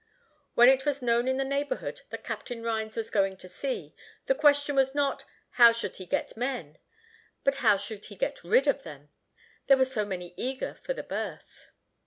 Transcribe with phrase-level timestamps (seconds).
[0.55, 3.93] When it was known in the neighborhood that Captain Rhines was going to sea,
[4.25, 6.79] the question was not, how he should get men,
[7.43, 9.11] but how he should get rid of them,
[9.67, 11.69] there were so many eager for the berth.